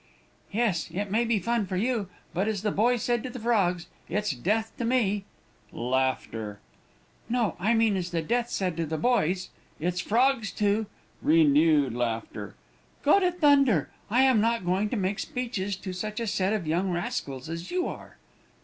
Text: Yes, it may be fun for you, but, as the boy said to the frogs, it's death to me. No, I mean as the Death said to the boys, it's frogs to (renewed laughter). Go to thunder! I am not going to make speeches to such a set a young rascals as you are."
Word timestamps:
Yes, 0.51 0.89
it 0.91 1.11
may 1.11 1.25
be 1.25 1.37
fun 1.37 1.67
for 1.67 1.75
you, 1.77 2.09
but, 2.33 2.47
as 2.47 2.63
the 2.63 2.71
boy 2.71 2.97
said 2.97 3.21
to 3.21 3.29
the 3.29 3.37
frogs, 3.39 3.85
it's 4.09 4.31
death 4.31 4.71
to 4.79 4.83
me. 4.83 5.25
No, 5.71 6.57
I 7.59 7.75
mean 7.75 7.95
as 7.95 8.09
the 8.09 8.23
Death 8.23 8.49
said 8.49 8.77
to 8.77 8.87
the 8.87 8.97
boys, 8.97 9.49
it's 9.79 10.01
frogs 10.01 10.51
to 10.53 10.87
(renewed 11.21 11.93
laughter). 11.93 12.55
Go 13.03 13.19
to 13.19 13.31
thunder! 13.31 13.91
I 14.09 14.23
am 14.23 14.41
not 14.41 14.65
going 14.65 14.89
to 14.89 14.97
make 14.97 15.19
speeches 15.19 15.75
to 15.75 15.93
such 15.93 16.19
a 16.19 16.25
set 16.25 16.51
a 16.51 16.67
young 16.67 16.89
rascals 16.89 17.47
as 17.47 17.69
you 17.69 17.87
are." 17.87 18.17